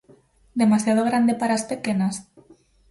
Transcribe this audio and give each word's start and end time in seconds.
Demasiado 0.61 1.01
grande 1.09 1.33
para 1.39 1.53
as 1.59 1.67
pequenas? 1.71 2.15